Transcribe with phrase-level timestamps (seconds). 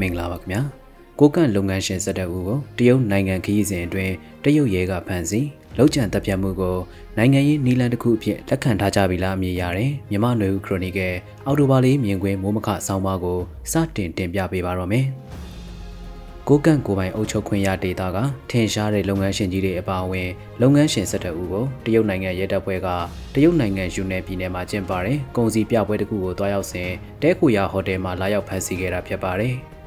[0.00, 0.60] မင်္ဂလာပါခင်ဗျာ
[1.18, 4.14] ကိုကန့်လုပ်ငန်းရှင်စက်တဲ့ဦးကိုတရုတ်နိုင်ငံခရီးစဉ်အတွင်း
[4.44, 5.48] တရုတ်ရဲကဖမ်းဆီး
[5.78, 6.76] လောက်ကျန်တပ်ဖြတ်မှုကို
[7.16, 11.14] နိုင်ငံရေးနီလန်တစ်ခုအဖြစ်လက်ခံထားကြပြီလားအမည်ရတယ်မြန်မာနွေဦးခရိုနီကယ်
[11.46, 13.38] အော်တိုဘာလေးမြင်ကွင်းမိုးမခဆောင်းပါးကို
[13.72, 15.06] စတင်တင်ပြပေးပါတော့မယ်
[16.48, 18.18] ကိုကန့်ကိုပိုင်အုပ်ချုပ်ခွင့်ရဒေတာက
[18.50, 20.28] ထင်ရှားတဲ့လုပ်ငန်းရှင်ကြီးတွေအပါအဝင်
[20.62, 22.88] လုပ်ငန်းရှင်ဆက်တအူကိုတရုတ်နိုင်ငံရဲတပ်ဖွဲ့က
[23.34, 26.90] တရုတ်နိုင်ငံယူနယ်ပြည်နယ်မှာကျင်းပတဲ့ကုန်စည်ပြပွဲတစ်ခုကိုတွားရောက်စဉ်
[27.22, 29.56] တဲကူယာဟိုတယ်မှာလာရောက်ဖမ်းဆီးခဲ့တာဖြစ်ပါတယ်။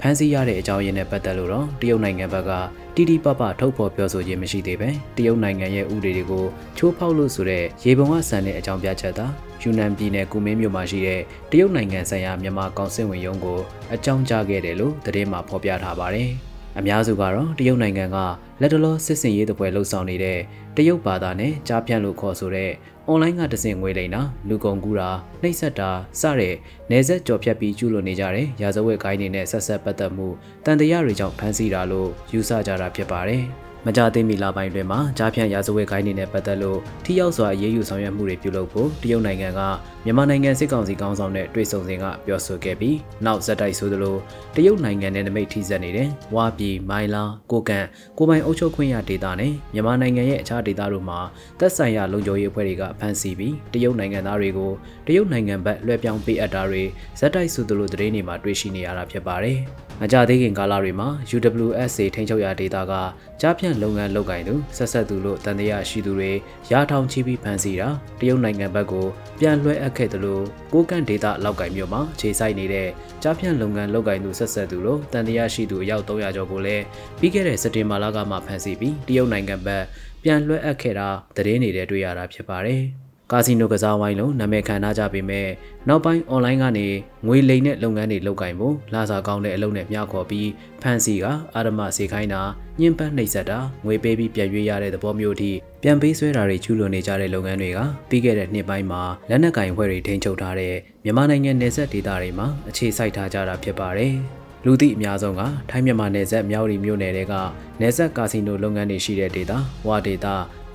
[0.00, 2.50] ဖမ်းဆီးရတဲ့အကြောင်းရင်းနဲ့ပတ်သက်လို့တော့တရုတ်နိုင်ငံဘက်က
[2.94, 6.44] တိတိပပထုတ်ဖော်ပြောဆိုခြင်းမရှိသေးပဲတရုတ်နိုင်ငံရဲ့ဥပဒေတွေကို
[6.76, 9.26] ချိုးဖောက်လို့ဆိုတဲ့ရေပုံကဆန်တဲ့အကြောင်းပြချက်သာ
[9.62, 13.58] ယူနန်ပြည်နယ်ကူမင်းမြို့မှာရှိတဲ့တရုတ်နိုင်ငံဆိုင်ရာမြန်မာကောင်စစ်ဝင်ရုံးကို
[13.94, 16.32] အကြောင်းကြားခဲ့တယ်လို့သတင်းမှာဖော်ပြထားပါတယ်။
[16.78, 18.16] အများစုကတော့တရုတ်နိုင်ငံက
[18.60, 20.38] လက်တလောစစ်စင်ရေးတပွဲလှုပ်ဆောင်နေတဲ့
[20.76, 22.72] တရုတ်ဘာသာနဲ့ကြားဖြန့်လို့ခေါ်ဆိုတဲ့
[23.06, 25.10] အွန်လိုင်းကတဆင့်ငွေလိမ်တာလူကုန်ကူးတာ
[25.42, 26.54] နှိပ်စက်တာစတဲ့
[26.90, 30.28] နေဆက်ကြော်ဖြတ်ပြီးကျူးလွန်နေကြတဲ့ရာဇဝတ်ကိုင်းတွေနဲ့ဆက်ဆက်ပတ်သက်မှု
[30.64, 33.44] တန်တရားတွေကြောင့်ဖမ်းဆီးတာလို့ယူဆကြတာဖြစ်ပါတယ်။
[33.86, 39.60] မကြသေးမီလပိုင်းတွင်မှာကြားဖြန့်ရာဇဝတ်ကိုင်းတွေနဲ့ပတ်သက်လို့ထိရောက်စွာအရေးယူဆောင်ရွက်မှုတွေပြုလုပ်ဖို့တရုတ်နိုင်ငံက
[40.04, 44.16] မြန်မာနိုင်ငံစစ်ကောင်စီကောင်းဆောင်နဲ့တွေ့ဆုံစဉ်ကပြောဆိုခဲ့ပြီးနောက်ဇက်တိုက်ဆိုသလို
[44.56, 47.86] တရုတ်နိုင်ငံနဲ့နမိတ်ထိစပ်နေတဲ့ဝါပြည်မိုင်လာကိုကန်
[48.18, 51.20] ကိုပိုင်အုပ်ချုပ်ခွင့်ရဒေသနဲ့မြန်မာနိုင်ငံရဲ့အခြားဒေသတို့မှာ
[51.58, 54.72] သက်ဆိုင်ရာလုံခြုံရေးအဖွဲ့တွေကဖမ်းဆီးပြီးတရုတ်နိုင်ငံသားတွေကို
[55.06, 56.84] တရုတ်နိုင်ငံဘက်လွှဲပြောင်းပေးအပ်တာတွေ
[57.18, 59.60] ဇက်တိုက်ဆိုသလိုသတင်းတွေမှာတွေ့ရှိနေရတာဖြစ်ပါတယ်။
[60.02, 62.92] မကြသေးခင်ကာလတွေမှာ UWSA ထိန်းချုပ်ရာဒေသက
[63.40, 66.32] ကြားဖြန့်လုပ်ငန်းလုပ်ကိုင်သူဆက်ဆက်သူလို့တန်တရားရှိသူတွေ
[66.72, 67.88] ရာထောင်ချီပြီးဖမ်းဆီးတာ
[68.20, 69.06] တရုတ်နိုင်ငံဘက်ကို
[69.40, 72.88] ပြန်လွှဲအပ်ခဲ့တယ်လို့ကိုကန့်ဒေသလောက်ကင်မြို့မှာခြေစိုက်နေတဲ့
[73.22, 76.84] ကြားဖြန့်လုပ်ငန်းလုပ်ကိုင်သူဆက်ဆက်သူလို့တန်တရားရှိသူအယောက်300ကျော်ကိုလည်း
[77.20, 79.84] ပြီးခဲ့တဲ့စက်တင်ဘာလကမှဖမ်းဆီးပြီးတရုတ်နိုင်ငံဘက်
[80.24, 82.84] ပြန်လွှဲအပ်ခဲ့တာသတင်းတွေတွေ့ရတာဖြစ်ပါတယ်။
[83.32, 85.46] ကာစီနိုကစားဝိုင်းလုံးနာမည်ခံထားကြပေမဲ့
[85.88, 86.86] နောက်ပိုင်း online ကနေ
[87.26, 90.48] ငွေလိမ်တဲ့လုပ်ငန်းတွေလုပ်ကင်ဖို့လာစာကောင်းတဲ့အလုပ်နဲ့မျှခေါ်ပြီး
[90.82, 92.42] ဖန်စီကအာရမစေခိုင်းတာ
[92.80, 95.50] ညှဉ်းပန်းနှိပ်စက်တာငွေပေးပြီးပြန်ရွေးရတဲ့သဘောမျိုးအထိ
[95.82, 97.78] ပြန်ပေးဆွဲတာတွေကျူးလွန်နေကြတဲ့လုပ်ငန်းတွေက
[98.08, 100.74] ပြီးခဲ့တဲ့နှစ်ပိုင်းမှာလက်နက်ကင်ဖွဲ့တွေထိန်းချုပ်ထားတဲ့
[101.04, 104.14] မြန်မာနိုင်ငံနယ်စပ်ဒေသတွေမှာအခြေစိုက်ထားကြတာဖြစ်ပါတယ်
[104.64, 107.34] လူသည့်အများဆုံးကထိုင်းမြန်မာနယ်စပ်မြောက်ရီမြို့နယ်တွေက
[107.80, 109.52] နယ်စပ်ကာစီနိုလုပ်ငန်းတွေရှိတဲ့ဒေသ
[109.86, 110.26] ဝါဒေသ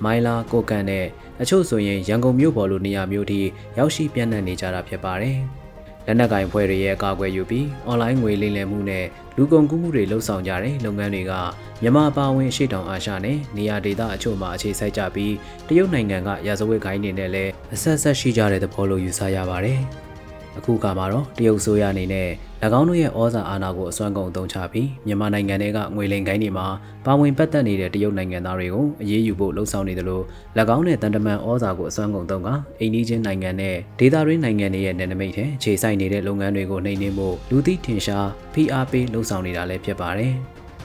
[0.04, 1.06] မိုင်လာကိုကန်နဲ့
[1.42, 3.40] အချို့ဆိုရင်ရန်ကုန်မြို့ပေါ်လိုနေရာမျိုးထိ
[3.78, 5.38] ရောက်ရှိပြန့်နှံ့နေကြတာဖြစ်ပါတယ်။
[6.06, 9.04] လက်နက်ကင်ဖွဲ့တွေရဲ့ကာကွယ်ယူပြီးအွန်လိုင်းငွေလိမ်လည်မှုနဲ့
[9.36, 11.32] လူကုန်ကူးမှုတွေလှုပ်ဆောင်ကြတဲ့လုပ်ငန်းတွေက
[11.82, 15.34] မြန်မာပါဝင်ရှေ့တောင်အာရှနဲ့နေရာဒေသအချို့မှာအခြေစိုက်ကြပြီး
[15.68, 19.80] တရုတ်နိုင်ငံကရာဇဝတ်ဂိုင်းတွေနဲ့လည်းအဆက်ဆက်ရှိကြတဲ့သဘောလိုယူဆရပါတယ်။
[20.58, 22.28] အခုကမှာတော့တရုတ်ဆိုရအနေနဲ့၎
[22.78, 26.66] င်းတို့ရဲ့ဩဇာအာဏာကိုအစွမ်းကုန်အသုံးချပြီးမြန်မာနိုင်ငံတွေကငွေလိမ်ကိုင်းတွေမှာ
[27.06, 30.24] ပါဝင်ပတ်သက်နေတဲ့တရုတ်နိုင်ငံသားတွေကိုအရေးယူဖို့လှုံ့ဆော်နေတယ်လို့၎
[30.76, 32.48] င်းနဲ့တန်တမန်ဩဇာကိုအစွမ်းကုန်သုံးက
[32.80, 40.34] အိန္ဒိချင်းနိုင်ငံနဲ့ဒေသတွင်းနိုင်ငံတွေရဲ့နယ်နိမိတ်ထဲခြေဆိုင်နေတဲ့လုပ်ငန်းတွေကိုနှိမ်နင်းဖို့လူသိထင်ရှားဖိအားပေးလှုံ့ဆော်နေတာလည်းဖြစ်ပါတယ်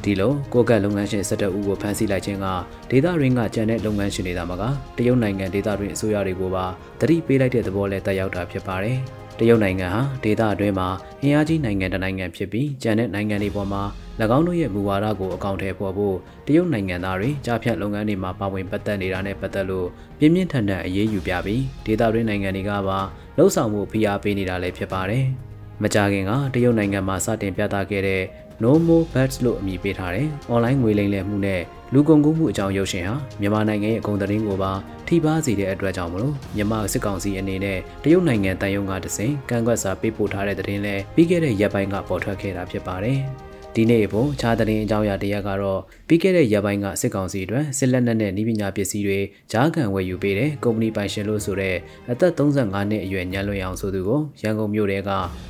[0.04, 2.48] ဒီလိုကိုကတ်လုပ်ငန်းရှင်၁၁ဦးကိုဖမ်းဆီးလိုက်ခြင်းက
[2.92, 4.64] ဒေသရင်းကကြံတဲ့လုပ်ငန်းရှင်တွေသာမက
[4.98, 6.66] တရုတ်နိုင်ငံဒေသတွင်းအစိုးရတွေကိုပါ
[7.02, 9.00] တတိပေးလိုက်တဲ့သဘောနဲ့တက်ရောက်တာဖြစ်ပါတယ်။
[9.40, 10.88] တရုတ်နိုင်ငံဟာဒေသအတွင်းမှာ
[11.22, 13.84] အင်အားကြီးနိုင်ငံတစ်နိုင်ငံဖြစ်ပြီးကျန်တဲ့နိုင်ငံတွေပေါ်မှာ၎
[14.38, 16.16] င်းတို့ရဲ့မူဝါဒကိုအကောင့်ထဲပေါ်ဖို့
[16.48, 19.88] တရုတ်နိုင်ငံသားတွေကြားဖြတ်လုပ်ငန်းတွေမှာပါဝင်ပတ်သက်နေတာနဲ့ပတ်သက်လို့
[20.20, 23.00] ပြင်းပြင်းထန်ထန်အရေးယူပြပြီးဒေသတွင်းနိုင်ငံတွေကပါ
[23.38, 25.26] လှုပ်ဆောင်မှုဖိအားပေးနေတာလည်းဖြစ်ပါတယ်။
[25.84, 28.24] မကြခင်ကတရုတ်နိုင်ငံမှာစတင်ပြသခဲ့တဲ့
[28.64, 31.62] No More Bets လို့အမည်ပေးထားတဲ့ online ငွေလိမ်လည်မှုနဲ့
[31.94, 34.72] လူကုန်ကူးမှုအကြောင်းရုပ်ရှင်ဟာမြန်မာနိုင်ငံရဲ့အကုန်သတင်းကိုပါ
[35.08, 43.20] ထိပါစေတဲ့အတွက်ကြောင့်မလို့မြန်မာစစ်ကောင်စီအနေနဲ့တရုတ်နိုင်ငံတန်ယုံကတစဉ်ကန့်ကွက်စာပေးပို့ထားတဲ့သတင်းလဲပြီးခဲ့တဲ့ရက်ပိုင်းကပေါ်ထွက်ခဲ့တာဖြစ်ပါတယ်။
[43.76, 49.20] ဒီနေ့ပုံခြားသတင်းအကြောင်းအရာတရက်ကတော့ပြီးခဲ့တဲ့ရက်ပိုင်းကစစ်ကောင်စီအတွက်စစ်လက်နက်နဲ့နှီးပညာပစ္စည်းတွေ
[49.52, 51.76] ကြားခံဝယ်ယူပေးတဲ့ကုမ္ပဏီပိုင်ရှင်လို့ဆိုတဲ့
[52.12, 55.10] အသက်35နှစ်အရွယ်ညံလွင်အောင်ဆိုသူကိုရန်ကုန်မြို့ထဲက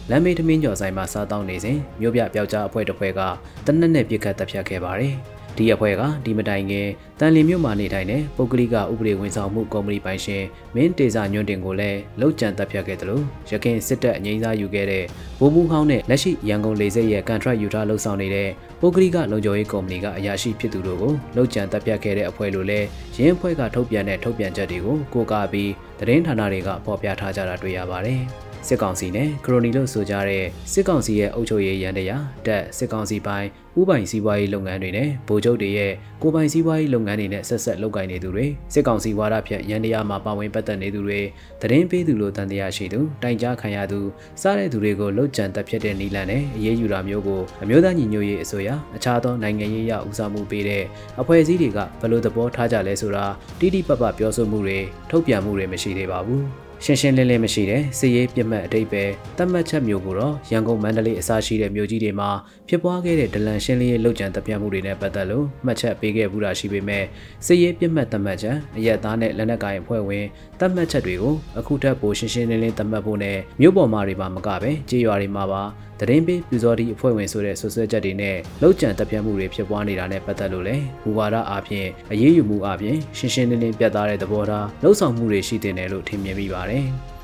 [0.10, 3.22] လမ်းမေးထမင်းကျော်ဆိုင်မှာစားတောင်းနေစဉ်မြို့ပြပျောက်ကြားအဖွဲ့တစ်ဖွဲ့က
[3.66, 5.16] တနက်နဲ့ပြစ်ခတ်တပ်ဖြတ်ခဲ့ပါတယ်။
[5.58, 6.88] ဒီအဖွဲ့ကဒီမတိုင်ခင်
[7.20, 10.44] တန်လီမြို့မှာနေထိုင်တဲ့ပုဂ္ဂလိကဥပဒေဝန်ဆောင်မှုကုမ္ပဏီပိုင်ရှင်
[10.76, 15.04] မင်းတေစာညွန့်တင်ကိုလည်းလောက်ကျန်တပ်ဖြတ်ခဲ့တယ်လို့ရခင်စစ်တပ်အငိမ့်စားယူခဲ့တဲ့
[15.40, 18.50] ဘိုးဘူးဟောင်းနဲ့လက်ရှိရန်ကုန်လေဆိပ်ရဲ့ကန်ထရိုက်ယူထားလှုပ်ဆောင်နေတဲ့
[18.82, 22.80] ပုဂ္ဂလိကလုံခြုံရေးကုမ္ပဏီကအရာရှိဖြစ်သူတို့ကိုလောက်ကျန်တပ်ဖြတ်ခဲ့တဲ့အဖွဲ့လိုလဲ
[23.16, 28.24] ရင်းအဖွဲ့ကထုတ်ပြန်တဲ့ထုတ်ပြန်ချက်တွေကိုကိုးကားပြီးသတင်းဌာနတွေကဖော်ပြထားကြတာတွေ့ရပါတယ်။
[28.68, 33.48] စစ်ကောင်စီနဲ့ခရိုနီလို့ဆိုကြတဲ့စစ်ကောင်စီရဲ့အုပ်ချုပ်ရေးရန်တရားတက်စစ်ကောင်စီပိုင်း
[33.80, 35.92] ဥပိုင်စီးပွားရေးလုပ်ငန်းတွေနဲ့ဗိုလ်ချုပ်တွေရဲ့
[36.22, 41.20] ကိုပိုင်စီးပွားရေးလုပ်ငန်းတွေနဲ့ဆက်ဆက်လုပ်ကိုင်နေသူတွေစစ်ကောင်စီဝါဒဖြတ်ရန်တရားမှာပါဝင်ပတ်သက်နေသူတွေ
[41.62, 44.00] သတင်းပေးသူလို့တန်တရားရှိသူတိုင်ကြားခံရသူ
[44.42, 50.84] စားတဲ့သူတွေကိုလှုပ်ကြံတက်ဖြစ်တဲ့နီလန်နဲ့အရေးယူတာမျိုးကိုအမျိုးသားညီညွတ်ရေးအစိုးရအခြားသောနိုင်ငံရေးရဦးစားမှုပေးတဲ့
[51.22, 53.26] အဖွဲ့အစည်းတွေကဘယ်လိုသဘောထားကြလဲဆိုတာ
[53.60, 54.80] တိတိပပပြောဆိုမှုတွေ
[55.10, 59.04] ထုတ်ပြန်မှုတွေမရှိသေးပါဘူး ရှင်းရှင်းလင်းလင်းမရှိတဲ့စစ်ရေးပြစ်မှတ်အတိတ်ပဲ
[59.38, 62.30] တတ်မှတ်ချက်မျိုးကိုတော့ရန်ကုန်မန္တလေးအစရှိတဲ့မြို့ကြီးတွေမှာ
[62.68, 67.04] ဖြစ်ပွားခဲ့တဲ့ဒလန်ရှင်းလင်းရေးလှုပ်ကြံတပ်ပြတ်မှုတွေနဲ့ပတ်သက်လို့မှတ်ချက်ပေးခဲ့ဘူးတာရှိပေမဲ့
[67.46, 70.26] စစ်ရေးပြစ်မှတ်တတ်မှတ်ချက်အရက်သားနဲ့လက်နက်ကိုင်အဖွဲ့ဝင်
[70.60, 75.64] တတ်မှတ်ချက်တွေကိုအခုထပ်ပိုရှင်းရှင်းလင်းလင်းတတ်မှတ်ဖို့နဲ့မြို့ပေါ်မှာတွေမှာမကပဲကြေးရွာတွေမှာပါ
[76.00, 86.69] တရင်ပေးပြူစောတိအဖွဲ့ဝင်ဆိုတဲ့ဆွဆွဲချက်တွေနဲ့လောက်ကျန်တပ်ပြတ်မှုတွေဖြစ်ပွားနေတာနဲ့ပတ်သက်လို့လည်းဘူဝါဒအားဖြင့်အရေးယူမှုအပြင်ရှင်းရှင်းလင်းလင်းပြတ်သားတဲ့သဘောထားလှုပ်ဆောင်မှုတွေရှိတင်တယ်လို့ထင်မြင်မိပါတယ်။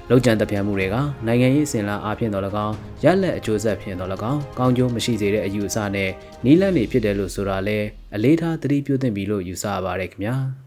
[0.09, 0.95] လောက်ကျန်တပ်ပြတ်မှုတွေက
[1.25, 6.09] နိုင်ငံရေးအစဉ်လာအားဖြင့်တော်၎င်းရလက်အကျိုးဆက်ဖြင့်တော်၎င်းကောင်းကျိုးမရှိစေတဲ့အယူအဆနဲ့
[6.45, 7.79] နီးလန့်တွေဖြစ်တယ်လို့ဆိုတာလဲ
[8.15, 10.37] အလေးထားသတိပြုသင့်ပြီလို့ယူဆရပါတယ်ခင်ဗျာ။